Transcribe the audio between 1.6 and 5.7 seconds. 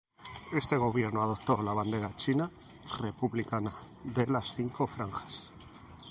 la bandera china republicana de las cinco franjas.